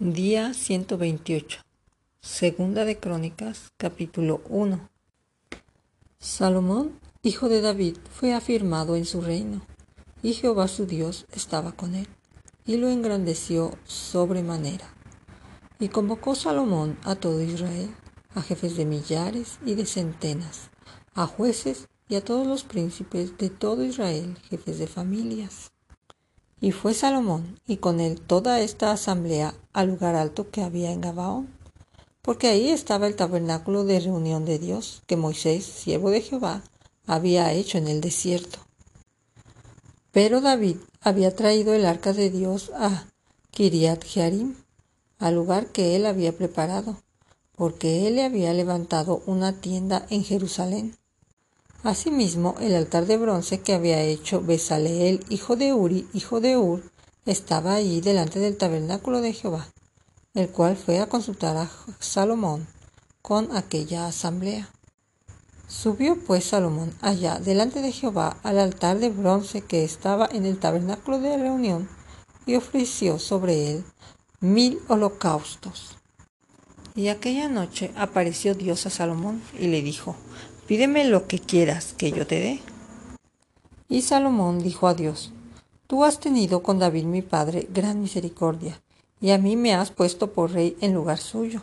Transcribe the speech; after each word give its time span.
Día 0.00 0.54
128. 0.54 1.58
Segunda 2.20 2.84
de 2.84 3.00
Crónicas, 3.00 3.72
capítulo 3.76 4.42
1. 4.48 4.88
Salomón, 6.20 7.00
hijo 7.24 7.48
de 7.48 7.60
David, 7.60 7.96
fue 8.08 8.32
afirmado 8.32 8.94
en 8.94 9.04
su 9.04 9.20
reino, 9.20 9.60
y 10.22 10.34
Jehová 10.34 10.68
su 10.68 10.86
Dios 10.86 11.26
estaba 11.32 11.72
con 11.72 11.96
él, 11.96 12.06
y 12.64 12.76
lo 12.76 12.88
engrandeció 12.90 13.72
sobremanera. 13.86 14.94
Y 15.80 15.88
convocó 15.88 16.36
Salomón 16.36 16.96
a 17.02 17.16
todo 17.16 17.42
Israel, 17.42 17.92
a 18.36 18.42
jefes 18.42 18.76
de 18.76 18.84
millares 18.84 19.58
y 19.66 19.74
de 19.74 19.84
centenas, 19.84 20.70
a 21.14 21.26
jueces 21.26 21.88
y 22.08 22.14
a 22.14 22.24
todos 22.24 22.46
los 22.46 22.62
príncipes 22.62 23.36
de 23.36 23.50
todo 23.50 23.82
Israel, 23.82 24.38
jefes 24.48 24.78
de 24.78 24.86
familias 24.86 25.72
y 26.60 26.72
fue 26.72 26.94
Salomón, 26.94 27.60
y 27.66 27.76
con 27.76 28.00
él 28.00 28.20
toda 28.20 28.60
esta 28.60 28.90
asamblea, 28.90 29.54
al 29.72 29.88
lugar 29.88 30.16
alto 30.16 30.50
que 30.50 30.62
había 30.62 30.92
en 30.92 31.00
Gabaón, 31.00 31.48
porque 32.22 32.48
ahí 32.48 32.70
estaba 32.70 33.06
el 33.06 33.16
tabernáculo 33.16 33.84
de 33.84 34.00
reunión 34.00 34.44
de 34.44 34.58
Dios, 34.58 35.02
que 35.06 35.16
Moisés, 35.16 35.64
siervo 35.64 36.10
de 36.10 36.20
Jehová, 36.20 36.62
había 37.06 37.52
hecho 37.52 37.78
en 37.78 37.88
el 37.88 38.00
desierto. 38.00 38.58
Pero 40.12 40.40
David 40.40 40.76
había 41.00 41.34
traído 41.34 41.74
el 41.74 41.86
arca 41.86 42.12
de 42.12 42.30
Dios 42.30 42.70
a 42.74 43.06
Kiriat 43.50 44.04
Jearim, 44.04 44.56
al 45.18 45.34
lugar 45.34 45.68
que 45.68 45.96
él 45.96 46.06
había 46.06 46.36
preparado, 46.36 47.00
porque 47.56 48.06
él 48.06 48.16
le 48.16 48.24
había 48.24 48.52
levantado 48.52 49.22
una 49.26 49.52
tienda 49.60 50.06
en 50.10 50.24
Jerusalén. 50.24 50.96
Asimismo, 51.84 52.56
el 52.60 52.74
altar 52.74 53.06
de 53.06 53.16
bronce 53.18 53.60
que 53.60 53.72
había 53.72 54.02
hecho 54.02 54.40
Besaleel, 54.40 55.24
hijo 55.28 55.54
de 55.54 55.72
Uri, 55.72 56.08
hijo 56.12 56.40
de 56.40 56.56
Ur, 56.56 56.82
estaba 57.24 57.74
allí 57.74 58.00
delante 58.00 58.40
del 58.40 58.56
tabernáculo 58.56 59.20
de 59.20 59.32
Jehová, 59.32 59.68
el 60.34 60.48
cual 60.48 60.76
fue 60.76 60.98
a 60.98 61.08
consultar 61.08 61.56
a 61.56 61.70
Salomón 62.00 62.66
con 63.22 63.56
aquella 63.56 64.08
asamblea. 64.08 64.68
Subió 65.68 66.18
pues 66.18 66.46
Salomón 66.46 66.92
allá 67.00 67.38
delante 67.38 67.80
de 67.80 67.92
Jehová 67.92 68.38
al 68.42 68.58
altar 68.58 68.98
de 68.98 69.10
bronce 69.10 69.60
que 69.60 69.84
estaba 69.84 70.28
en 70.32 70.46
el 70.46 70.58
tabernáculo 70.58 71.20
de 71.20 71.36
reunión 71.36 71.88
y 72.46 72.56
ofreció 72.56 73.18
sobre 73.18 73.70
él 73.70 73.84
mil 74.40 74.80
holocaustos. 74.88 75.96
Y 76.94 77.08
aquella 77.08 77.48
noche 77.48 77.92
apareció 77.96 78.54
Dios 78.54 78.86
a 78.86 78.90
Salomón 78.90 79.42
y 79.56 79.68
le 79.68 79.82
dijo, 79.82 80.16
Pídeme 80.68 81.06
lo 81.06 81.26
que 81.26 81.38
quieras 81.38 81.94
que 81.94 82.12
yo 82.12 82.26
te 82.26 82.40
dé. 82.40 82.60
Y 83.88 84.02
Salomón 84.02 84.58
dijo 84.58 84.86
a 84.86 84.92
Dios, 84.92 85.32
Tú 85.86 86.04
has 86.04 86.20
tenido 86.20 86.62
con 86.62 86.78
David 86.78 87.04
mi 87.04 87.22
padre 87.22 87.66
gran 87.72 88.02
misericordia, 88.02 88.82
y 89.18 89.30
a 89.30 89.38
mí 89.38 89.56
me 89.56 89.72
has 89.72 89.90
puesto 89.90 90.34
por 90.34 90.52
rey 90.52 90.76
en 90.82 90.92
lugar 90.92 91.16
suyo. 91.16 91.62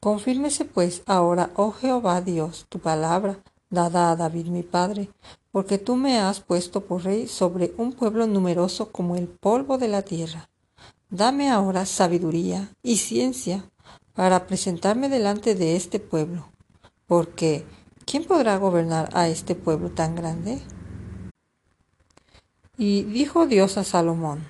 Confírmese 0.00 0.64
pues 0.64 1.04
ahora, 1.06 1.52
oh 1.54 1.70
Jehová 1.70 2.20
Dios, 2.20 2.66
tu 2.68 2.80
palabra, 2.80 3.38
dada 3.70 4.10
a 4.10 4.16
David 4.16 4.46
mi 4.46 4.64
padre, 4.64 5.08
porque 5.52 5.78
tú 5.78 5.94
me 5.94 6.18
has 6.18 6.40
puesto 6.40 6.80
por 6.80 7.04
rey 7.04 7.28
sobre 7.28 7.72
un 7.76 7.92
pueblo 7.92 8.26
numeroso 8.26 8.90
como 8.90 9.14
el 9.14 9.28
polvo 9.28 9.78
de 9.78 9.86
la 9.86 10.02
tierra. 10.02 10.50
Dame 11.10 11.48
ahora 11.48 11.86
sabiduría 11.86 12.72
y 12.82 12.96
ciencia 12.96 13.70
para 14.14 14.48
presentarme 14.48 15.08
delante 15.08 15.54
de 15.54 15.76
este 15.76 16.00
pueblo, 16.00 16.48
porque 17.06 17.64
¿quién 18.10 18.24
podrá 18.24 18.56
gobernar 18.56 19.08
a 19.12 19.28
este 19.28 19.54
pueblo 19.54 19.90
tan 19.90 20.16
grande? 20.16 20.58
Y 22.76 23.04
dijo 23.04 23.46
Dios 23.46 23.78
a 23.78 23.84
Salomón, 23.84 24.48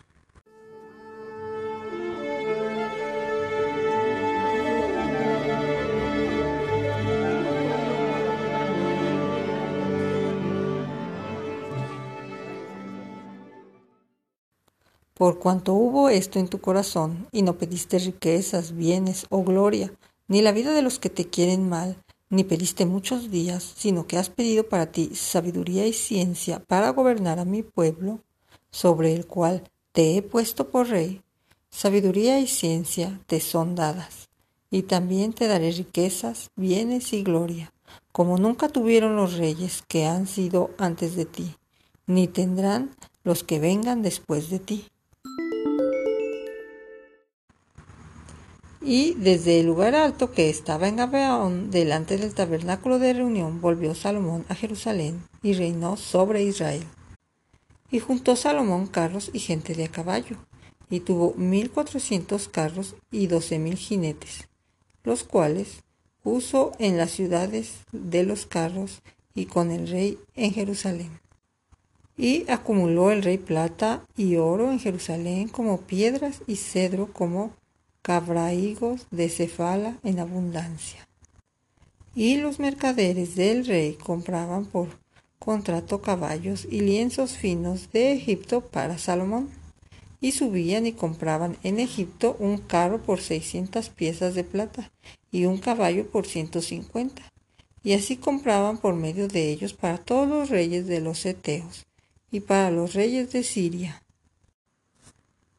Por 15.13 15.39
cuanto 15.39 15.75
hubo 15.75 16.09
esto 16.09 16.39
en 16.39 16.49
tu 16.49 16.63
corazón, 16.63 17.29
y 17.31 17.43
no 17.43 17.59
pediste 17.59 17.99
riquezas, 17.99 18.75
bienes 18.75 19.27
o 19.29 19.45
gloria, 19.45 19.93
ni 20.29 20.41
la 20.41 20.51
vida 20.51 20.73
de 20.73 20.81
los 20.81 20.99
que 20.99 21.11
te 21.11 21.29
quieren 21.29 21.69
mal, 21.69 21.99
ni 22.31 22.45
pediste 22.45 22.87
muchos 22.87 23.31
días, 23.31 23.75
sino 23.77 24.07
que 24.07 24.17
has 24.17 24.31
pedido 24.31 24.69
para 24.69 24.93
ti 24.93 25.11
sabiduría 25.15 25.87
y 25.87 25.93
ciencia 25.93 26.61
para 26.61 26.91
gobernar 26.91 27.41
a 27.41 27.45
mi 27.45 27.63
pueblo, 27.63 28.21
sobre 28.71 29.15
el 29.15 29.27
cual 29.27 29.65
te 29.93 30.17
he 30.17 30.23
puesto 30.23 30.71
por 30.71 30.89
rey. 30.89 31.23
Sabiduría 31.71 32.41
y 32.41 32.47
ciencia 32.47 33.21
te 33.27 33.41
son 33.41 33.75
dadas, 33.75 34.29
y 34.71 34.83
también 34.83 35.33
te 35.33 35.49
daré 35.49 35.73
riquezas, 35.73 36.51
bienes 36.55 37.13
y 37.13 37.23
gloria, 37.23 37.73
como 38.13 38.39
nunca 38.39 38.69
tuvieron 38.69 39.17
los 39.17 39.37
reyes 39.37 39.83
que 39.87 40.07
han 40.07 40.29
sido 40.29 40.71
antes 40.79 41.17
de 41.17 41.25
ti, 41.25 41.57
ni 42.07 42.29
tendrán 42.29 42.95
los 43.25 43.43
que 43.43 43.59
vengan 43.59 44.03
después 44.03 44.51
de 44.51 44.61
ti. 44.61 44.87
Y 48.83 49.13
desde 49.15 49.61
el 49.61 49.67
lugar 49.67 49.95
alto 49.95 50.33
que 50.33 50.49
estaba 50.49 50.89
en 50.89 50.97
Gabaón, 50.97 51.71
delante 51.71 52.17
del 52.17 52.35
tabernáculo 52.35 52.99
de 52.99 53.13
reunión, 53.13 53.61
volvió 53.61 53.95
Salomón 53.95 54.47
a 54.49 54.55
Jerusalén 54.55 55.23
y 55.43 55.53
reinó 55.53 55.99
sobre 55.99 56.45
Israel. 56.45 56.85
Y 57.91 57.99
juntó 57.99 58.37
Salomón 58.37 58.87
carros 58.87 59.31
y 59.35 59.39
gente 59.39 59.75
de 59.75 59.85
a 59.85 59.89
caballo, 59.89 60.37
y 60.89 61.01
tuvo 61.01 61.35
mil 61.35 61.71
cuatrocientos 61.71 62.49
carros 62.49 62.95
y 63.11 63.27
doce 63.27 63.59
mil 63.59 63.77
jinetes, 63.77 64.49
los 65.05 65.25
cuales 65.25 65.83
puso 66.23 66.73
en 66.79 66.97
las 66.97 67.11
ciudades 67.11 67.81
de 67.93 68.25
los 68.25 68.47
carros 68.47 69.03
y 69.35 69.45
con 69.45 69.71
el 69.71 69.89
rey 69.89 70.19
en 70.35 70.53
Jerusalén. 70.55 71.21
Y 72.17 72.51
acumuló 72.51 73.11
el 73.11 73.23
rey 73.23 73.39
plata 73.39 74.05
y 74.17 74.37
oro 74.37 74.71
en 74.73 74.79
Jerusalén 74.79 75.49
como 75.49 75.83
piedras 75.83 76.43
y 76.47 76.57
cedro 76.57 77.13
como 77.13 77.53
cabraigos 78.03 79.07
de 79.11 79.29
cefala 79.29 79.99
en 80.03 80.19
abundancia. 80.21 81.07
Y 82.15 82.39
los 82.39 82.59
mercaderes 82.59 83.37
del 83.37 83.67
rey 83.67 83.95
compraban 83.95 84.65
por 84.65 84.89
contrato 85.39 86.03
caballos 86.03 86.67
y 86.71 86.81
lienzos 86.81 87.37
finos 87.37 87.91
de 87.93 88.13
Egipto 88.13 88.61
para 88.61 88.99
Salomón, 88.99 89.49
y 90.21 90.33
subían 90.33 90.87
y 90.87 90.93
compraban 90.93 91.57
en 91.63 91.81
Egipto 91.81 92.37
un 92.39 92.59
carro 92.59 93.01
por 93.01 93.21
seiscientas 93.21 93.89
piezas 93.89 94.35
de 94.35 94.45
plata 94.45 94.93
y 95.33 95.47
un 95.47 95.57
caballo 95.57 96.07
por 96.11 96.27
ciento 96.27 96.61
cincuenta, 96.61 97.23
y 97.83 97.95
así 97.95 98.17
compraban 98.17 98.77
por 98.77 98.95
medio 98.95 99.29
de 99.29 99.51
ellos 99.51 99.73
para 99.73 99.97
todos 99.97 100.29
los 100.29 100.51
reyes 100.51 100.87
de 100.87 101.01
los 101.01 101.25
Eteos 101.25 101.87
y 102.31 102.41
para 102.41 102.71
los 102.71 102.93
reyes 102.93 103.33
de 103.33 103.43
Siria. 103.43 104.03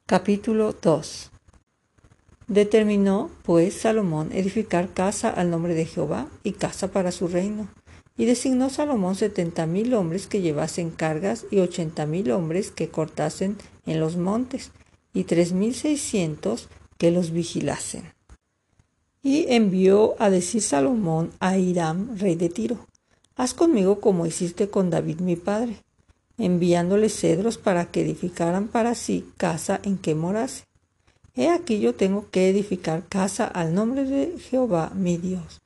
Capítulo 0.05 0.73
2 0.73 1.30
Determinó, 2.51 3.29
pues, 3.43 3.73
Salomón 3.75 4.33
edificar 4.33 4.93
casa 4.93 5.29
al 5.29 5.49
nombre 5.49 5.73
de 5.73 5.85
Jehová 5.85 6.27
y 6.43 6.51
casa 6.51 6.91
para 6.91 7.13
su 7.13 7.29
reino. 7.29 7.69
Y 8.17 8.25
designó 8.25 8.69
Salomón 8.69 9.15
setenta 9.15 9.65
mil 9.65 9.93
hombres 9.93 10.27
que 10.27 10.41
llevasen 10.41 10.89
cargas 10.89 11.45
y 11.49 11.59
ochenta 11.59 12.05
mil 12.05 12.29
hombres 12.29 12.69
que 12.69 12.89
cortasen 12.89 13.55
en 13.85 14.01
los 14.01 14.17
montes 14.17 14.71
y 15.13 15.23
tres 15.23 15.53
mil 15.53 15.73
seiscientos 15.73 16.67
que 16.97 17.09
los 17.09 17.31
vigilasen. 17.31 18.03
Y 19.23 19.45
envió 19.47 20.15
a 20.19 20.29
decir 20.29 20.61
Salomón 20.61 21.31
a 21.39 21.57
Hiram, 21.57 22.17
rey 22.17 22.35
de 22.35 22.49
Tiro, 22.49 22.85
Haz 23.37 23.53
conmigo 23.53 24.01
como 24.01 24.25
hiciste 24.25 24.69
con 24.69 24.89
David 24.89 25.21
mi 25.21 25.37
padre, 25.37 25.77
enviándole 26.37 27.07
cedros 27.07 27.57
para 27.57 27.85
que 27.85 28.01
edificaran 28.01 28.67
para 28.67 28.93
sí 28.93 29.25
casa 29.37 29.79
en 29.83 29.97
que 29.97 30.15
morase. 30.15 30.65
He 31.33 31.49
aquí 31.49 31.79
yo 31.79 31.95
tengo 31.95 32.29
que 32.29 32.49
edificar 32.49 33.07
casa 33.07 33.45
al 33.45 33.73
nombre 33.73 34.03
de 34.03 34.37
Jehová 34.37 34.91
mi 34.93 35.17
Dios, 35.17 35.61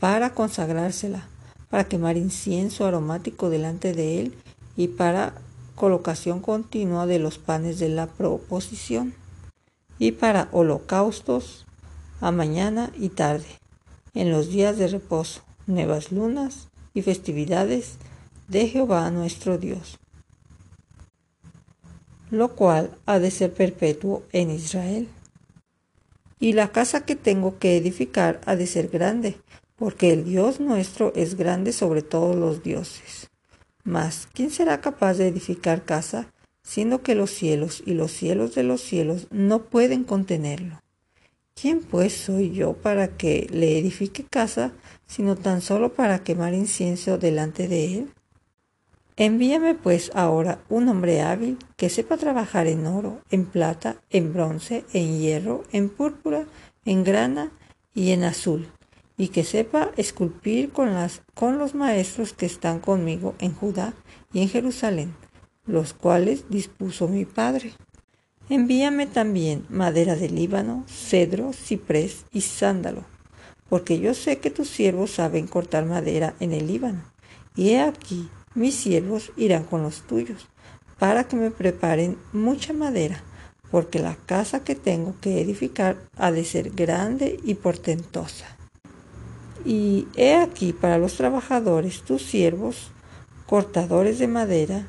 para 0.00 0.34
consagrársela, 0.34 1.28
para 1.70 1.84
quemar 1.84 2.16
incienso 2.16 2.84
aromático 2.84 3.48
delante 3.48 3.92
de 3.94 4.20
él 4.20 4.34
y 4.76 4.88
para 4.88 5.34
colocación 5.76 6.40
continua 6.40 7.06
de 7.06 7.20
los 7.20 7.38
panes 7.38 7.78
de 7.78 7.90
la 7.90 8.08
proposición, 8.08 9.14
y 10.00 10.12
para 10.12 10.48
holocaustos 10.50 11.64
a 12.20 12.32
mañana 12.32 12.90
y 12.98 13.10
tarde, 13.10 13.46
en 14.14 14.32
los 14.32 14.48
días 14.48 14.78
de 14.78 14.88
reposo, 14.88 15.42
nuevas 15.68 16.10
lunas 16.10 16.68
y 16.92 17.02
festividades 17.02 17.98
de 18.48 18.66
Jehová 18.66 19.08
nuestro 19.12 19.58
Dios 19.58 19.98
lo 22.34 22.54
cual 22.54 22.90
ha 23.06 23.18
de 23.18 23.30
ser 23.30 23.52
perpetuo 23.52 24.22
en 24.32 24.50
Israel. 24.50 25.08
Y 26.38 26.52
la 26.52 26.68
casa 26.68 27.04
que 27.04 27.16
tengo 27.16 27.58
que 27.58 27.76
edificar 27.76 28.40
ha 28.44 28.56
de 28.56 28.66
ser 28.66 28.88
grande, 28.88 29.36
porque 29.76 30.12
el 30.12 30.24
Dios 30.24 30.60
nuestro 30.60 31.12
es 31.14 31.36
grande 31.36 31.72
sobre 31.72 32.02
todos 32.02 32.36
los 32.36 32.62
dioses. 32.62 33.30
Mas, 33.84 34.28
¿quién 34.32 34.50
será 34.50 34.80
capaz 34.80 35.14
de 35.14 35.28
edificar 35.28 35.84
casa, 35.84 36.32
siendo 36.62 37.02
que 37.02 37.14
los 37.14 37.30
cielos 37.30 37.82
y 37.84 37.94
los 37.94 38.12
cielos 38.12 38.54
de 38.54 38.62
los 38.62 38.80
cielos 38.80 39.26
no 39.30 39.64
pueden 39.64 40.04
contenerlo? 40.04 40.80
¿Quién 41.54 41.80
pues 41.80 42.12
soy 42.14 42.50
yo 42.50 42.72
para 42.72 43.16
que 43.16 43.46
le 43.50 43.78
edifique 43.78 44.24
casa, 44.24 44.72
sino 45.06 45.36
tan 45.36 45.60
solo 45.60 45.92
para 45.92 46.24
quemar 46.24 46.52
incienso 46.52 47.16
delante 47.16 47.68
de 47.68 47.98
él? 47.98 48.10
Envíame 49.16 49.76
pues 49.76 50.10
ahora 50.14 50.58
un 50.68 50.88
hombre 50.88 51.22
hábil 51.22 51.58
que 51.76 51.88
sepa 51.88 52.16
trabajar 52.16 52.66
en 52.66 52.84
oro, 52.86 53.20
en 53.30 53.46
plata, 53.46 53.96
en 54.10 54.32
bronce, 54.32 54.84
en 54.92 55.20
hierro, 55.20 55.62
en 55.70 55.88
púrpura, 55.88 56.46
en 56.84 57.04
grana 57.04 57.52
y 57.94 58.10
en 58.10 58.24
azul, 58.24 58.68
y 59.16 59.28
que 59.28 59.44
sepa 59.44 59.92
esculpir 59.96 60.72
con, 60.72 60.94
las, 60.94 61.22
con 61.34 61.58
los 61.58 61.76
maestros 61.76 62.32
que 62.32 62.46
están 62.46 62.80
conmigo 62.80 63.36
en 63.38 63.54
Judá 63.54 63.94
y 64.32 64.42
en 64.42 64.48
Jerusalén, 64.48 65.14
los 65.64 65.94
cuales 65.94 66.50
dispuso 66.50 67.06
mi 67.06 67.24
padre. 67.24 67.72
Envíame 68.48 69.06
también 69.06 69.64
madera 69.70 70.16
de 70.16 70.28
Líbano, 70.28 70.84
cedro, 70.88 71.52
ciprés 71.52 72.26
y 72.32 72.40
sándalo, 72.40 73.04
porque 73.68 74.00
yo 74.00 74.12
sé 74.12 74.38
que 74.38 74.50
tus 74.50 74.68
siervos 74.68 75.12
saben 75.12 75.46
cortar 75.46 75.86
madera 75.86 76.34
en 76.40 76.52
el 76.52 76.66
Líbano. 76.66 77.04
Y 77.56 77.70
he 77.70 77.80
aquí, 77.80 78.28
mis 78.54 78.74
siervos 78.74 79.32
irán 79.36 79.64
con 79.64 79.82
los 79.82 80.02
tuyos, 80.02 80.48
para 80.98 81.24
que 81.24 81.36
me 81.36 81.50
preparen 81.50 82.16
mucha 82.32 82.72
madera, 82.72 83.22
porque 83.70 83.98
la 83.98 84.14
casa 84.14 84.62
que 84.62 84.74
tengo 84.74 85.14
que 85.20 85.40
edificar 85.40 85.96
ha 86.16 86.30
de 86.30 86.44
ser 86.44 86.70
grande 86.70 87.40
y 87.44 87.54
portentosa. 87.54 88.46
Y 89.64 90.06
he 90.14 90.36
aquí 90.36 90.72
para 90.72 90.98
los 90.98 91.14
trabajadores, 91.16 92.02
tus 92.02 92.22
siervos, 92.22 92.90
cortadores 93.46 94.18
de 94.18 94.28
madera, 94.28 94.86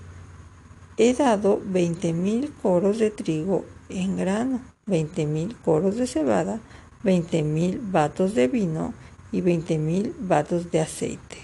he 0.97 1.13
dado 1.13 1.61
veinte 1.65 2.13
mil 2.13 2.53
coros 2.61 2.99
de 2.99 3.09
trigo 3.09 3.65
en 3.89 4.17
grano, 4.17 4.61
veinte 4.85 5.25
mil 5.25 5.55
coros 5.57 5.95
de 5.95 6.07
cebada, 6.07 6.59
veinte 7.03 7.41
mil 7.43 7.79
vatos 7.79 8.35
de 8.35 8.47
vino 8.47 8.93
y 9.31 9.41
veinte 9.41 9.77
mil 9.77 10.13
vatos 10.19 10.71
de 10.71 10.81
aceite. 10.81 11.37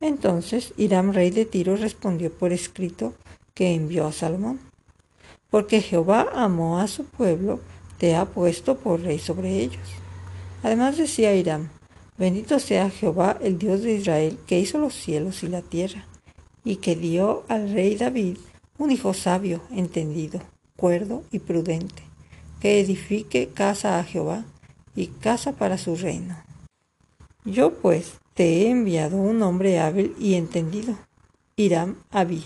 Entonces 0.00 0.74
Hiram, 0.76 1.12
rey 1.12 1.30
de 1.30 1.44
Tiro, 1.44 1.76
respondió 1.76 2.32
por 2.32 2.52
escrito 2.52 3.14
que 3.54 3.74
envió 3.74 4.06
a 4.06 4.12
Salomón. 4.12 4.60
Porque 5.50 5.80
Jehová 5.80 6.26
amó 6.34 6.78
a 6.78 6.88
su 6.88 7.04
pueblo, 7.04 7.60
te 7.98 8.14
ha 8.16 8.26
puesto 8.26 8.76
por 8.76 9.00
rey 9.00 9.18
sobre 9.18 9.60
ellos. 9.60 9.88
Además 10.62 10.98
decía 10.98 11.34
Hiram, 11.34 11.70
bendito 12.18 12.58
sea 12.58 12.90
Jehová, 12.90 13.38
el 13.40 13.58
Dios 13.58 13.82
de 13.82 13.94
Israel, 13.94 14.38
que 14.46 14.58
hizo 14.58 14.78
los 14.78 14.94
cielos 14.94 15.42
y 15.42 15.48
la 15.48 15.62
tierra, 15.62 16.04
y 16.64 16.76
que 16.76 16.96
dio 16.96 17.44
al 17.48 17.72
rey 17.72 17.96
David 17.96 18.38
un 18.78 18.90
hijo 18.90 19.14
sabio, 19.14 19.62
entendido, 19.70 20.40
cuerdo 20.76 21.22
y 21.30 21.38
prudente, 21.38 22.02
que 22.60 22.80
edifique 22.80 23.48
casa 23.48 23.98
a 23.98 24.04
Jehová 24.04 24.44
y 24.94 25.06
casa 25.06 25.52
para 25.52 25.78
su 25.78 25.96
reino. 25.96 26.36
Yo 27.44 27.74
pues 27.74 28.14
te 28.36 28.44
he 28.44 28.70
enviado 28.70 29.16
un 29.16 29.42
hombre 29.42 29.80
hábil 29.80 30.14
y 30.20 30.34
entendido, 30.34 30.94
Hiram 31.56 31.96
Abí, 32.10 32.44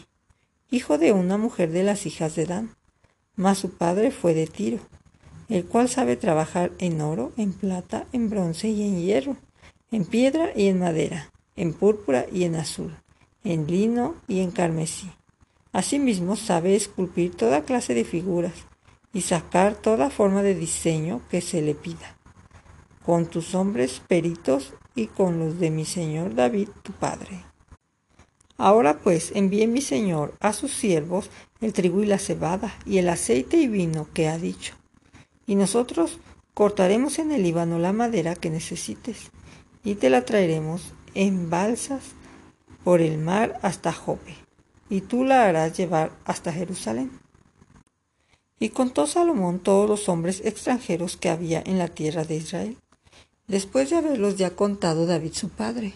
hijo 0.71 0.99
de 0.99 1.11
una 1.11 1.37
mujer 1.37 1.73
de 1.73 1.83
las 1.83 2.07
hijas 2.07 2.37
de 2.37 2.47
Dan, 2.47 2.77
mas 3.35 3.59
su 3.59 3.73
padre 3.73 4.13
fue 4.13 4.33
de 4.33 4.47
Tiro, 4.47 4.79
el 5.49 5.65
cual 5.65 5.89
sabe 5.89 6.15
trabajar 6.15 6.71
en 6.79 7.01
oro, 7.01 7.33
en 7.37 7.53
plata, 7.53 8.07
en 8.13 8.31
bronce 8.31 8.69
y 8.69 8.85
en 8.85 9.03
hierro, 9.03 9.37
en 9.91 10.05
piedra 10.05 10.53
y 10.55 10.69
en 10.69 10.79
madera, 10.79 11.33
en 11.57 11.73
púrpura 11.73 12.25
y 12.33 12.45
en 12.45 12.55
azul, 12.55 12.95
en 13.43 13.67
lino 13.67 14.15
y 14.29 14.43
en 14.43 14.53
carmesí. 14.53 15.11
Asimismo 15.73 16.37
sabe 16.37 16.77
esculpir 16.77 17.35
toda 17.35 17.65
clase 17.65 17.95
de 17.95 18.05
figuras 18.05 18.55
y 19.13 19.23
sacar 19.23 19.75
toda 19.75 20.09
forma 20.09 20.45
de 20.45 20.55
diseño 20.55 21.21
que 21.29 21.41
se 21.41 21.63
le 21.63 21.75
pida. 21.75 22.17
Con 23.05 23.27
tus 23.27 23.57
hombres 23.57 24.01
peritos 24.07 24.73
y 24.95 25.07
con 25.07 25.39
los 25.39 25.59
de 25.59 25.71
mi 25.71 25.85
señor 25.85 26.35
David 26.35 26.69
tu 26.83 26.93
padre. 26.93 27.45
Ahora 28.57 28.99
pues 28.99 29.33
envíe 29.35 29.67
mi 29.67 29.81
señor 29.81 30.35
a 30.41 30.53
sus 30.53 30.73
siervos 30.73 31.31
el 31.61 31.73
trigo 31.73 32.03
y 32.03 32.07
la 32.07 32.19
cebada 32.19 32.75
y 32.85 32.99
el 32.99 33.09
aceite 33.09 33.57
y 33.57 33.69
vino 33.69 34.09
que 34.13 34.29
ha 34.29 34.39
dicho. 34.39 34.75
Y 35.47 35.55
nosotros 35.55 36.19
cortaremos 36.55 37.19
en 37.19 37.33
el 37.33 37.43
Líbano 37.43 37.79
la 37.79 37.93
madera 37.93 38.35
que 38.35 38.51
necesites 38.51 39.31
y 39.83 39.95
te 39.95 40.11
la 40.11 40.27
traeremos 40.27 40.93
en 41.15 41.49
balsas 41.51 42.03
por 42.85 43.01
el 43.01 43.19
mar 43.19 43.59
hasta 43.63 43.93
Jope, 43.93 44.37
y 44.89 45.01
tú 45.03 45.25
la 45.25 45.47
harás 45.47 45.77
llevar 45.77 46.13
hasta 46.25 46.53
Jerusalén. 46.53 47.11
Y 48.59 48.71
contó 48.71 49.07
Salomón 49.07 49.59
todos 49.59 49.89
los 49.89 50.09
hombres 50.09 50.43
extranjeros 50.45 51.17
que 51.17 51.31
había 51.31 51.63
en 51.65 51.79
la 51.79 51.89
tierra 51.89 52.25
de 52.25 52.37
Israel 52.37 52.77
después 53.51 53.91
de 53.91 53.97
haberlos 53.97 54.37
ya 54.37 54.51
contado 54.51 55.07
David 55.07 55.33
su 55.35 55.49
padre. 55.49 55.95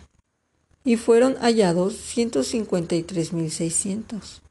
Y 0.85 0.97
fueron 0.97 1.37
hallados 1.37 1.97
ciento 1.97 2.43
cincuenta 2.43 2.95
y 2.95 3.05
tres 3.05 3.31
seiscientos. 3.51 4.43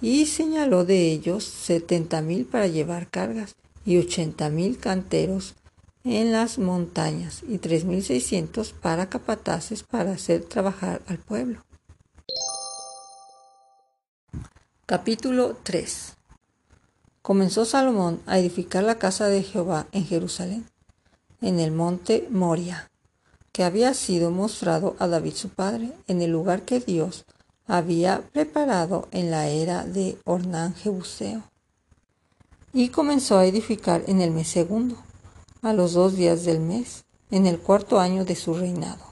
Y 0.00 0.26
señaló 0.26 0.84
de 0.84 1.10
ellos 1.10 1.44
setenta 1.44 2.20
mil 2.20 2.44
para 2.44 2.66
llevar 2.66 3.08
cargas 3.08 3.54
y 3.86 3.96
ochenta 3.96 4.50
mil 4.50 4.78
canteros 4.78 5.54
en 6.04 6.30
las 6.32 6.58
montañas 6.58 7.42
y 7.48 7.58
tres 7.58 7.84
mil 7.84 8.02
seiscientos 8.02 8.72
para 8.72 9.08
capataces 9.08 9.82
para 9.82 10.12
hacer 10.12 10.44
trabajar 10.44 11.00
al 11.06 11.18
pueblo. 11.18 11.64
Capítulo 14.84 15.56
3 15.64 16.14
Comenzó 17.20 17.66
Salomón 17.66 18.20
a 18.26 18.38
edificar 18.38 18.84
la 18.84 18.98
casa 18.98 19.26
de 19.26 19.42
Jehová 19.42 19.86
en 19.92 20.06
Jerusalén 20.06 20.64
en 21.40 21.60
el 21.60 21.72
monte 21.72 22.26
Moria, 22.30 22.90
que 23.52 23.64
había 23.64 23.94
sido 23.94 24.30
mostrado 24.30 24.96
a 24.98 25.06
David 25.06 25.34
su 25.34 25.48
padre, 25.48 25.92
en 26.06 26.22
el 26.22 26.30
lugar 26.30 26.62
que 26.62 26.80
Dios 26.80 27.24
había 27.66 28.22
preparado 28.32 29.08
en 29.10 29.30
la 29.30 29.48
era 29.48 29.84
de 29.84 30.18
Ornán 30.24 30.74
Jebuseo. 30.74 31.42
Y 32.72 32.88
comenzó 32.88 33.38
a 33.38 33.46
edificar 33.46 34.02
en 34.06 34.20
el 34.20 34.30
mes 34.30 34.48
segundo, 34.48 34.96
a 35.62 35.72
los 35.72 35.92
dos 35.92 36.16
días 36.16 36.44
del 36.44 36.60
mes, 36.60 37.04
en 37.30 37.46
el 37.46 37.58
cuarto 37.58 37.98
año 37.98 38.24
de 38.24 38.36
su 38.36 38.54
reinado. 38.54 39.04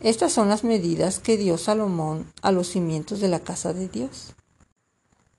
Estas 0.00 0.32
son 0.32 0.48
las 0.48 0.62
medidas 0.62 1.18
que 1.18 1.36
dio 1.36 1.58
Salomón 1.58 2.32
a 2.42 2.52
los 2.52 2.68
cimientos 2.68 3.20
de 3.20 3.28
la 3.28 3.40
casa 3.40 3.72
de 3.72 3.88
Dios. 3.88 4.34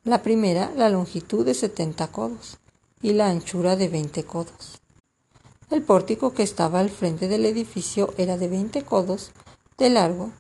La 0.04 0.22
primera, 0.22 0.72
la 0.76 0.90
longitud 0.90 1.46
de 1.46 1.54
setenta 1.54 2.08
codos 2.08 2.58
y 3.02 3.14
la 3.14 3.30
anchura 3.30 3.76
de 3.76 3.88
veinte 3.88 4.24
codos. 4.24 4.82
El 5.70 5.84
pórtico 5.84 6.34
que 6.34 6.42
estaba 6.42 6.80
al 6.80 6.90
frente 6.90 7.28
del 7.28 7.46
edificio 7.46 8.12
era 8.18 8.38
de 8.38 8.48
20 8.48 8.82
codos 8.82 9.32
de 9.78 9.92
largo, 9.92 10.32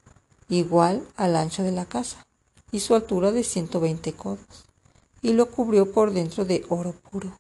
igual 0.50 1.07
al 1.15 1.36
ancho 1.36 1.62
de 1.62 1.71
la 1.71 1.86
casa, 1.86 2.25
y 2.71 2.79
su 2.79 2.95
altura 2.95 3.31
de 3.31 3.43
120 3.43 4.13
codos, 4.13 4.65
y 5.21 5.33
lo 5.33 5.51
cubrió 5.51 5.91
por 5.91 6.13
dentro 6.13 6.45
de 6.45 6.65
oro 6.69 6.93
puro. 6.93 7.38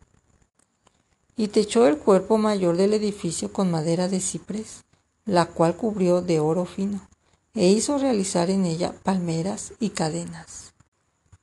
Y 1.35 1.47
techó 1.47 1.87
el 1.87 1.97
cuerpo 1.97 2.37
mayor 2.37 2.77
del 2.77 2.93
edificio 2.93 3.51
con 3.51 3.71
madera 3.71 4.07
de 4.07 4.19
ciprés, 4.19 4.83
la 5.25 5.47
cual 5.47 5.75
cubrió 5.75 6.21
de 6.21 6.39
oro 6.39 6.65
fino, 6.65 7.07
e 7.55 7.69
hizo 7.69 7.97
realizar 7.97 8.51
en 8.51 8.65
ella 8.65 8.93
palmeras 9.01 9.73
y 9.79 9.89
cadenas. 9.89 10.73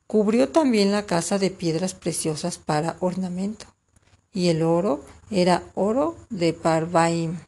Cubrió 0.06 0.48
también 0.48 0.92
la 0.92 1.06
casa 1.06 1.40
de 1.40 1.50
piedras 1.50 1.94
preciosas 1.94 2.58
para 2.58 2.96
ornamento, 3.00 3.66
y 4.36 4.48
el 4.48 4.62
oro 4.62 5.02
era 5.30 5.62
oro 5.74 6.14
de 6.28 6.52
Parvaim. 6.52 7.38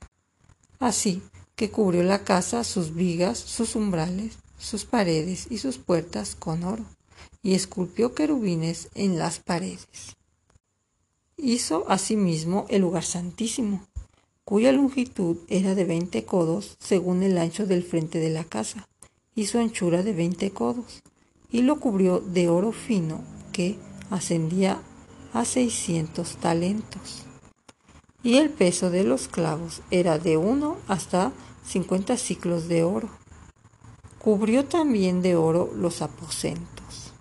Así 0.78 1.22
que 1.54 1.70
cubrió 1.70 2.02
la 2.02 2.24
casa, 2.24 2.64
sus 2.64 2.94
vigas, 2.94 3.38
sus 3.38 3.76
umbrales, 3.76 4.38
sus 4.58 4.86
paredes 4.86 5.48
y 5.50 5.58
sus 5.58 5.76
puertas 5.76 6.34
con 6.34 6.64
oro, 6.64 6.86
y 7.42 7.52
esculpió 7.52 8.14
querubines 8.14 8.88
en 8.94 9.18
las 9.18 9.38
paredes. 9.38 10.16
Hizo 11.36 11.84
asimismo 11.90 12.64
el 12.70 12.80
lugar 12.80 13.04
santísimo, 13.04 13.86
cuya 14.46 14.72
longitud 14.72 15.36
era 15.48 15.74
de 15.74 15.84
veinte 15.84 16.24
codos 16.24 16.78
según 16.80 17.22
el 17.22 17.36
ancho 17.36 17.66
del 17.66 17.82
frente 17.82 18.18
de 18.18 18.30
la 18.30 18.44
casa, 18.44 18.88
y 19.34 19.44
su 19.44 19.58
anchura 19.58 20.02
de 20.02 20.14
veinte 20.14 20.52
codos, 20.52 21.02
y 21.50 21.60
lo 21.60 21.80
cubrió 21.80 22.20
de 22.20 22.48
oro 22.48 22.72
fino 22.72 23.22
que 23.52 23.76
ascendía 24.08 24.80
a 25.32 25.44
600 25.44 26.36
talentos. 26.36 27.24
Y 28.22 28.36
el 28.36 28.50
peso 28.50 28.90
de 28.90 29.04
los 29.04 29.28
clavos 29.28 29.82
era 29.90 30.18
de 30.18 30.36
1 30.36 30.76
hasta 30.88 31.32
50 31.66 32.16
ciclos 32.16 32.68
de 32.68 32.82
oro. 32.82 33.08
Cubrió 34.18 34.64
también 34.64 35.22
de 35.22 35.36
oro 35.36 35.70
los 35.74 36.02
aposentos. 36.02 37.12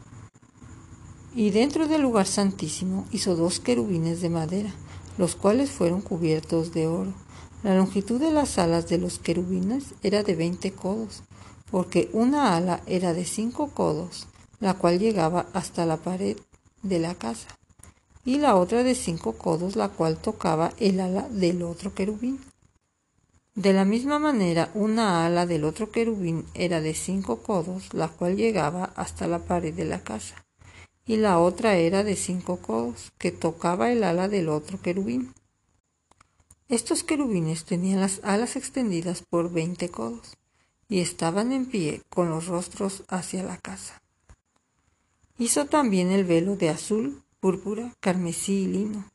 Y 1.35 1.51
dentro 1.51 1.87
del 1.87 2.01
lugar 2.01 2.25
santísimo 2.25 3.05
hizo 3.11 3.35
dos 3.35 3.59
querubines 3.59 4.21
de 4.21 4.29
madera, 4.29 4.73
los 5.17 5.35
cuales 5.35 5.69
fueron 5.69 6.01
cubiertos 6.01 6.73
de 6.73 6.87
oro. 6.87 7.13
La 7.61 7.75
longitud 7.75 8.19
de 8.19 8.31
las 8.31 8.57
alas 8.57 8.87
de 8.87 8.97
los 8.97 9.19
querubines 9.19 9.93
era 10.01 10.23
de 10.23 10.35
20 10.35 10.71
codos, 10.71 11.23
porque 11.69 12.09
una 12.13 12.55
ala 12.55 12.81
era 12.87 13.13
de 13.13 13.25
cinco 13.25 13.69
codos, 13.69 14.27
la 14.59 14.73
cual 14.73 14.97
llegaba 14.99 15.45
hasta 15.53 15.85
la 15.85 15.97
pared 15.97 16.37
de 16.81 16.99
la 16.99 17.13
casa 17.13 17.47
y 18.27 18.39
la 18.39 18.57
otra 18.57 18.83
de 18.83 18.93
cinco 18.93 19.37
codos, 19.37 19.77
la 19.77 19.87
cual 19.87 20.17
tocaba 20.17 20.73
el 20.79 20.99
ala 20.99 21.29
del 21.29 21.63
otro 21.63 21.93
querubín. 21.93 22.41
De 23.55 23.71
la 23.71 23.85
misma 23.85 24.19
manera, 24.19 24.69
una 24.73 25.25
ala 25.25 25.45
del 25.45 25.63
otro 25.63 25.91
querubín 25.91 26.45
era 26.53 26.81
de 26.81 26.93
cinco 26.93 27.41
codos, 27.41 27.93
la 27.93 28.09
cual 28.09 28.35
llegaba 28.35 28.91
hasta 28.97 29.27
la 29.27 29.39
pared 29.39 29.73
de 29.73 29.85
la 29.85 30.03
casa, 30.03 30.45
y 31.05 31.15
la 31.15 31.39
otra 31.39 31.77
era 31.77 32.03
de 32.03 32.17
cinco 32.17 32.57
codos, 32.57 33.13
que 33.17 33.31
tocaba 33.31 33.93
el 33.93 34.03
ala 34.03 34.27
del 34.27 34.49
otro 34.49 34.81
querubín. 34.81 35.33
Estos 36.67 37.05
querubines 37.05 37.63
tenían 37.63 38.01
las 38.01 38.19
alas 38.25 38.57
extendidas 38.57 39.21
por 39.21 39.53
veinte 39.53 39.87
codos, 39.87 40.35
y 40.89 40.99
estaban 40.99 41.53
en 41.53 41.65
pie 41.65 42.01
con 42.09 42.29
los 42.29 42.47
rostros 42.47 43.03
hacia 43.07 43.43
la 43.43 43.55
casa. 43.55 44.01
Hizo 45.37 45.67
también 45.67 46.11
el 46.11 46.25
velo 46.25 46.57
de 46.57 46.67
azul, 46.67 47.23
púrpura, 47.39 47.93
carmesí 47.99 48.63
y 48.63 48.67
lino, 48.67 49.09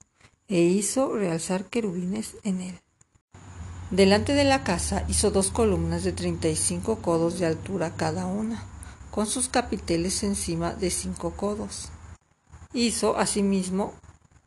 e 0.49 0.61
hizo 0.61 1.14
realzar 1.14 1.67
querubines 1.67 2.37
en 2.43 2.61
él. 2.61 2.81
Delante 3.91 4.35
de 4.35 4.45
la 4.45 4.64
casa 4.64 5.05
hizo 5.09 5.31
dos 5.31 5.50
columnas 5.50 6.05
de 6.05 6.12
treinta 6.12 6.49
y 6.49 6.57
cinco 6.57 6.97
codos 7.02 7.38
de 7.38 7.47
altura 7.47 7.95
cada 7.97 8.26
una, 8.26 8.64
con 9.11 9.26
sus 9.26 9.49
capiteles 9.49 10.23
encima 10.23 10.75
de 10.75 10.91
cinco 10.91 11.33
codos. 11.33 11.91
Hizo 12.73 13.19
asimismo 13.19 13.95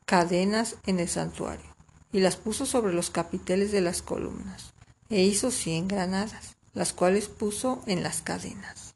cadenas 0.05 0.77
en 0.85 0.99
el 0.99 1.07
santuario, 1.07 1.75
y 2.11 2.19
las 2.21 2.37
puso 2.37 2.65
sobre 2.65 2.93
los 2.93 3.09
capiteles 3.09 3.71
de 3.71 3.81
las 3.81 4.01
columnas, 4.01 4.73
e 5.09 5.21
hizo 5.21 5.51
cien 5.51 5.87
granadas 5.87 6.55
las 6.75 6.93
cuales 6.93 7.27
puso 7.29 7.81
en 7.87 8.03
las 8.03 8.21
cadenas. 8.21 8.93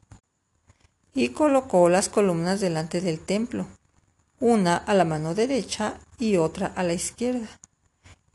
Y 1.12 1.30
colocó 1.30 1.88
las 1.88 2.08
columnas 2.08 2.60
delante 2.60 3.00
del 3.00 3.18
templo, 3.18 3.66
una 4.40 4.76
a 4.76 4.94
la 4.94 5.04
mano 5.04 5.34
derecha 5.34 6.00
y 6.18 6.36
otra 6.36 6.66
a 6.74 6.82
la 6.82 6.92
izquierda. 6.92 7.48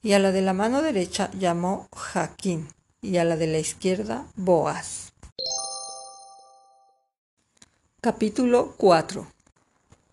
Y 0.01 0.13
a 0.13 0.19
la 0.19 0.31
de 0.31 0.41
la 0.41 0.53
mano 0.53 0.81
derecha 0.81 1.29
llamó 1.37 1.87
Jaquín 1.93 2.69
y 3.01 3.17
a 3.17 3.25
la 3.25 3.35
de 3.35 3.47
la 3.47 3.59
izquierda 3.59 4.25
Boaz. 4.35 5.11
Capítulo 7.99 8.75
4 8.77 9.27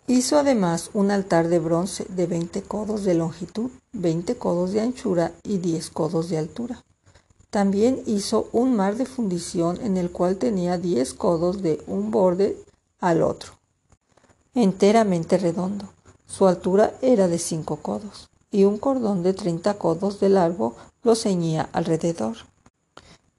Hizo 0.08 0.38
además 0.38 0.90
un 0.94 1.10
altar 1.10 1.46
de 1.46 1.60
bronce 1.60 2.06
de 2.08 2.26
veinte 2.26 2.62
codos 2.62 3.04
de 3.04 3.14
longitud, 3.14 3.70
veinte 3.92 4.36
codos 4.36 4.72
de 4.72 4.80
anchura 4.80 5.32
y 5.44 5.58
diez 5.58 5.90
codos 5.90 6.28
de 6.28 6.38
altura 6.38 6.82
también 7.52 8.02
hizo 8.06 8.48
un 8.52 8.74
mar 8.74 8.96
de 8.96 9.04
fundición 9.04 9.78
en 9.82 9.98
el 9.98 10.10
cual 10.10 10.38
tenía 10.38 10.78
diez 10.78 11.12
codos 11.12 11.60
de 11.60 11.82
un 11.86 12.10
borde 12.10 12.56
al 12.98 13.20
otro, 13.20 13.52
enteramente 14.54 15.38
redondo. 15.38 15.86
Su 16.26 16.46
altura 16.46 16.94
era 17.02 17.28
de 17.28 17.38
cinco 17.38 17.76
codos, 17.76 18.28
y 18.50 18.64
un 18.64 18.78
cordón 18.78 19.22
de 19.22 19.34
treinta 19.34 19.74
codos 19.74 20.20
de 20.20 20.28
largo 20.28 20.74
lo 21.02 21.14
ceñía 21.14 21.68
alrededor. 21.72 22.36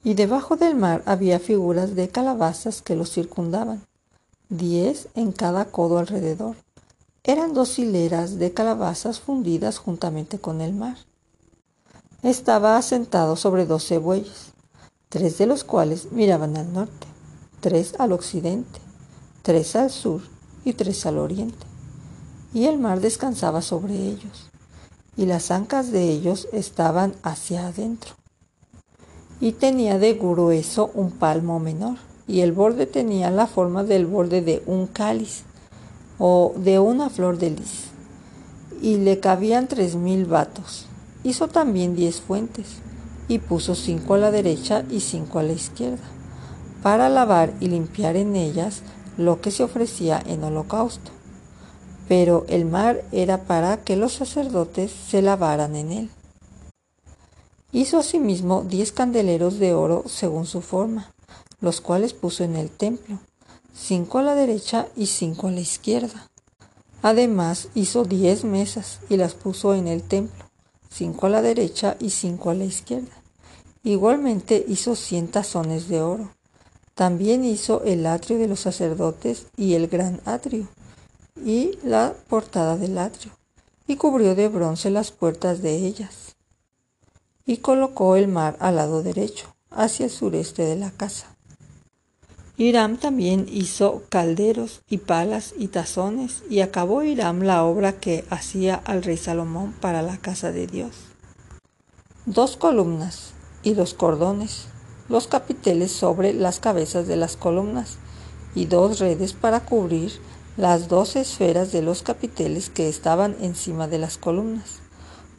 Y 0.03 0.15
debajo 0.15 0.55
del 0.55 0.75
mar 0.75 1.01
había 1.05 1.39
figuras 1.39 1.96
de 1.96 2.10
calabazas 2.10 2.82
que 2.82 2.96
lo 2.96 3.05
circundaban, 3.05 3.86
diez 4.50 5.08
en 5.15 5.32
cada 5.32 5.65
codo 5.65 5.98
alrededor. 5.98 6.55
Eran 7.24 7.53
dos 7.53 7.79
hileras 7.79 8.38
de 8.38 8.53
calabazas 8.53 9.20
fundidas 9.20 9.77
juntamente 9.77 10.39
con 10.39 10.62
el 10.62 10.74
mar 10.74 10.98
estaba 12.24 12.77
asentado 12.77 13.36
sobre 13.36 13.65
doce 13.65 13.98
bueyes, 13.98 14.53
tres 15.10 15.38
de 15.38 15.46
los 15.46 15.65
cuales 15.65 16.13
miraban 16.13 16.55
al 16.55 16.72
norte, 16.72 17.05
tres 17.60 17.96
al 18.00 18.13
occidente, 18.13 18.79
tres 19.41 19.75
al 19.75 19.91
sur 19.91 20.22
y 20.63 20.74
tres 20.74 21.05
al 21.05 21.17
oriente. 21.17 21.65
Y 22.53 22.65
el 22.65 22.79
mar 22.79 23.01
descansaba 23.01 23.62
sobre 23.62 23.96
ellos, 23.96 24.50
y 25.17 25.25
las 25.25 25.51
ancas 25.51 25.91
de 25.91 26.10
ellos 26.10 26.48
estaban 26.53 27.13
hacia 27.24 27.67
adentro. 27.67 28.13
Y 29.39 29.53
tenía 29.53 30.00
de 30.00 30.13
grueso 30.13 30.91
un 30.93 31.12
palmo 31.12 31.60
menor, 31.60 31.98
y 32.27 32.41
el 32.41 32.51
borde 32.51 32.86
tenía 32.86 33.32
la 33.32 33.48
forma 33.48 33.84
del 33.84 34.05
borde 34.05 34.41
de 34.41 34.63
un 34.65 34.88
cáliz 34.88 35.43
o 36.20 36.53
de 36.58 36.79
una 36.79 37.10
flor 37.10 37.38
de 37.38 37.50
lis, 37.51 37.86
y 38.82 38.98
le 38.98 39.20
cabían 39.20 39.67
tres 39.67 39.96
mil 39.96 40.25
vatos 40.25 40.88
Hizo 41.25 41.48
también 41.48 41.96
diez 41.96 42.20
fuentes 42.20 42.67
y 43.29 43.39
puso 43.39 43.75
cinco 43.75 44.15
a 44.15 44.17
la 44.17 44.29
derecha 44.29 44.84
y 44.89 45.00
cinco 45.00 45.39
a 45.39 45.43
la 45.43 45.53
izquierda, 45.53 46.03
para 46.82 47.08
lavar 47.08 47.53
y 47.62 47.70
limpiar 47.70 48.17
en 48.17 48.36
ellas 48.36 48.82
lo 49.17 49.41
que 49.41 49.51
se 49.51 49.63
ofrecía 49.63 50.22
en 50.25 50.43
holocausto. 50.43 51.12
Pero 52.08 52.46
el 52.50 52.65
mar 52.65 53.03
era 53.12 53.43
para 53.43 53.84
que 53.84 53.96
los 53.96 54.13
sacerdotes 54.13 54.91
se 54.91 55.22
lavaran 55.22 55.75
en 55.75 55.91
él. 55.91 56.10
Hizo 57.72 57.98
asimismo 57.98 58.63
diez 58.63 58.91
candeleros 58.91 59.60
de 59.60 59.74
oro 59.74 60.03
según 60.08 60.46
su 60.46 60.62
forma, 60.62 61.12
los 61.60 61.82
cuales 61.82 62.13
puso 62.13 62.43
en 62.43 62.55
el 62.55 62.70
templo, 62.70 63.20
cinco 63.74 64.20
a 64.20 64.24
la 64.24 64.36
derecha 64.36 64.88
y 64.96 65.08
cinco 65.08 65.48
a 65.48 65.51
la 65.51 65.62
izquierda. 65.62 66.29
Además 67.01 67.70
hizo 67.74 68.05
diez 68.05 68.43
mesas 68.43 69.00
y 69.10 69.17
las 69.17 69.34
puso 69.34 69.74
en 69.74 69.88
el 69.88 70.03
templo 70.03 70.43
cinco 70.93 71.25
a 71.25 71.29
la 71.29 71.41
derecha 71.41 71.98
y 72.00 72.12
cinco 72.12 72.51
a 72.51 72.53
la 72.53 72.65
izquierda. 72.65 73.12
Igualmente 73.84 74.63
hizo 74.67 74.96
cien 74.96 75.27
tazones 75.27 75.88
de 75.88 76.01
oro. 76.01 76.29
También 76.95 77.43
hizo 77.43 77.83
el 77.83 78.05
atrio 78.05 78.38
de 78.38 78.47
los 78.47 78.59
sacerdotes 78.59 79.47
y 79.57 79.73
el 79.73 79.88
gran 79.88 80.21
atrio, 80.25 80.67
y 81.43 81.79
la 81.83 82.13
portada 82.29 82.77
del 82.77 82.97
atrio, 82.97 83.31
y 83.88 83.95
cubrió 83.95 84.35
de 84.35 84.47
bronce 84.47 84.91
las 84.91 85.12
puertas 85.12 85.62
de 85.62 85.75
ellas. 85.75 86.35
Y 87.45 87.57
colocó 87.57 88.15
el 88.15 88.27
mar 88.27 88.57
al 88.59 88.75
lado 88.75 89.01
derecho, 89.01 89.55
hacia 89.71 90.05
el 90.05 90.12
sureste 90.12 90.63
de 90.63 90.75
la 90.75 90.91
casa. 90.91 91.35
Hiram 92.55 92.97
también 92.97 93.47
hizo 93.50 94.03
calderos 94.09 94.83
y 94.88 95.00
palas 95.00 95.55
y 95.57 95.69
tazones, 95.69 96.43
y 96.47 96.59
acabó 96.59 97.01
Hiram 97.01 97.41
la 97.41 97.63
obra 97.63 97.93
que 97.93 98.23
hacía 98.29 98.75
al 98.75 99.01
rey 99.01 99.17
Salomón 99.17 99.73
para 99.81 100.03
la 100.03 100.17
casa 100.17 100.51
de 100.51 100.67
Dios. 100.67 100.91
Dos 102.27 102.55
columnas 102.55 103.31
y 103.63 103.73
dos 103.73 103.95
cordones, 103.95 104.67
los 105.10 105.27
capiteles 105.27 105.91
sobre 105.91 106.33
las 106.33 106.60
cabezas 106.60 107.07
de 107.07 107.15
las 107.15 107.38
columnas, 107.38 107.98
y 108.55 108.65
dos 108.65 109.00
redes 109.00 109.33
para 109.33 109.62
cubrir 109.62 110.12
las 110.57 110.88
dos 110.88 111.15
esferas 111.15 111.72
de 111.72 111.81
los 111.81 112.03
capiteles 112.03 112.69
que 112.69 112.88
estaban 112.88 113.36
encima 113.41 113.88
de 113.88 113.98
las 113.98 114.17
columnas, 114.17 114.81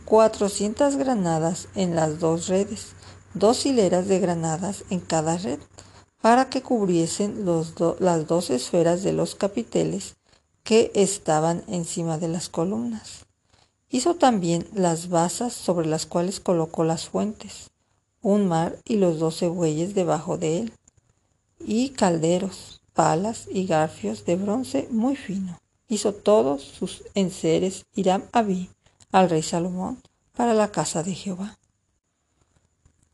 cuatrocientas 0.04 0.96
granadas 0.96 1.68
en 1.74 1.94
las 1.94 2.18
dos 2.18 2.48
redes, 2.48 2.94
dos 3.34 3.64
hileras 3.66 4.08
de 4.08 4.18
granadas 4.18 4.84
en 4.90 5.00
cada 5.00 5.36
red, 5.38 5.60
para 6.20 6.48
que 6.48 6.62
cubriesen 6.62 7.44
las 7.44 8.26
dos 8.26 8.50
esferas 8.50 9.02
de 9.02 9.12
los 9.12 9.34
capiteles 9.34 10.16
que 10.62 10.90
estaban 10.94 11.62
encima 11.68 12.18
de 12.18 12.28
las 12.28 12.48
columnas. 12.48 13.26
Hizo 13.90 14.14
también 14.14 14.66
las 14.72 15.10
basas 15.10 15.52
sobre 15.52 15.86
las 15.86 16.06
cuales 16.06 16.40
colocó 16.40 16.82
las 16.82 17.08
fuentes, 17.08 17.70
un 18.24 18.48
mar 18.48 18.78
y 18.86 18.96
los 18.96 19.18
doce 19.18 19.48
bueyes 19.48 19.94
debajo 19.94 20.38
de 20.38 20.60
él, 20.60 20.72
y 21.60 21.90
calderos, 21.90 22.80
palas 22.94 23.46
y 23.52 23.66
garfios 23.66 24.24
de 24.24 24.36
bronce 24.36 24.88
muy 24.90 25.14
fino. 25.14 25.60
Hizo 25.88 26.14
todos 26.14 26.62
sus 26.62 27.04
enseres 27.14 27.84
Hiram 27.94 28.24
Abí 28.32 28.70
al 29.12 29.28
rey 29.28 29.42
Salomón 29.42 30.02
para 30.34 30.54
la 30.54 30.72
casa 30.72 31.02
de 31.02 31.14
Jehová. 31.14 31.58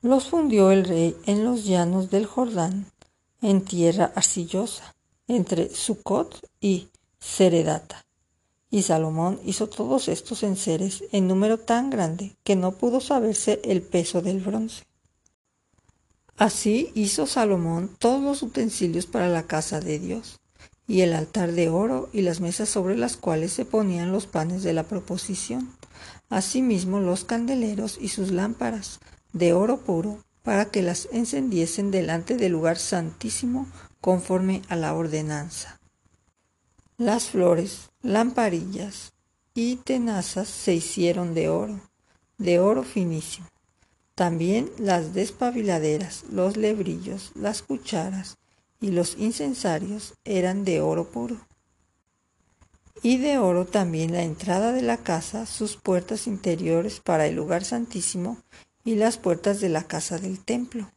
Los 0.01 0.29
fundió 0.29 0.71
el 0.71 0.85
rey 0.85 1.17
en 1.27 1.45
los 1.45 1.65
llanos 1.65 2.09
del 2.11 2.25
Jordán 2.25 2.87
en 3.43 3.65
tierra 3.65 4.13
arcillosa, 4.15 4.95
entre 5.27 5.75
Sucot 5.75 6.49
y 6.61 6.89
Seredata. 7.19 8.05
Y 8.71 8.83
Salomón 8.83 9.41
hizo 9.45 9.69
todos 9.69 10.07
estos 10.09 10.45
enseres 10.45 11.03
en 11.11 11.27
número 11.27 11.59
tan 11.59 11.91
grande 11.91 12.37
que 12.45 12.55
no 12.55 12.73
pudo 12.73 13.01
saberse 13.01 13.61
el 13.65 13.83
peso 13.83 14.23
del 14.23 14.41
bronce. 14.41 14.85
Así 16.41 16.91
hizo 16.95 17.27
Salomón 17.27 17.91
todos 17.99 18.23
los 18.23 18.43
utensilios 18.43 19.05
para 19.05 19.29
la 19.29 19.43
casa 19.43 19.79
de 19.79 19.99
Dios, 19.99 20.41
y 20.87 21.03
el 21.03 21.13
altar 21.13 21.53
de 21.53 21.69
oro 21.69 22.09
y 22.15 22.23
las 22.23 22.41
mesas 22.41 22.71
sobre 22.71 22.97
las 22.97 23.19
cuales 23.19 23.53
se 23.53 23.67
ponían 23.67 24.11
los 24.11 24.27
panes 24.27 24.63
de 24.63 24.73
la 24.73 24.85
proposición, 24.85 25.71
asimismo 26.31 26.99
los 26.99 27.27
candeleros 27.27 27.99
y 28.01 28.09
sus 28.09 28.31
lámparas, 28.31 29.01
de 29.35 29.53
oro 29.53 29.83
puro, 29.83 30.25
para 30.43 30.65
que 30.65 30.81
las 30.81 31.11
encendiesen 31.13 31.91
delante 31.91 32.39
del 32.39 32.53
lugar 32.53 32.79
santísimo 32.79 33.67
conforme 34.01 34.63
a 34.71 34.77
la 34.77 34.95
ordenanza. 34.95 35.79
Las 36.97 37.25
flores, 37.25 37.91
lamparillas 38.01 39.13
y 39.53 39.77
tenazas 39.77 40.49
se 40.49 40.73
hicieron 40.73 41.35
de 41.35 41.51
oro, 41.51 41.83
de 42.39 42.61
oro 42.61 42.83
finísimo. 42.83 43.47
También 44.21 44.71
las 44.77 45.15
despabiladeras, 45.15 46.25
los 46.31 46.59
lebrillos, 46.59 47.33
las 47.35 47.63
cucharas 47.63 48.37
y 48.79 48.91
los 48.91 49.17
incensarios 49.17 50.13
eran 50.27 50.63
de 50.67 50.83
oro 50.83 51.11
puro. 51.11 51.39
y 53.03 53.17
de 53.17 53.39
oro 53.39 53.65
también 53.65 54.13
la 54.13 54.23
entrada 54.23 54.73
de 54.73 54.83
la 54.83 54.99
casa, 54.99 55.47
sus 55.47 55.77
puertas 55.77 56.27
interiores 56.27 57.01
para 57.01 57.29
el 57.29 57.35
lugar 57.35 57.65
santísimo 57.65 58.37
y 58.85 58.97
las 58.97 59.17
puertas 59.17 59.59
de 59.59 59.71
la 59.71 59.85
casa 59.85 60.19
del 60.19 60.39
templo. 60.45 60.93